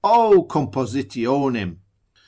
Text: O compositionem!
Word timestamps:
O 0.09 0.43
compositionem! 0.53 1.71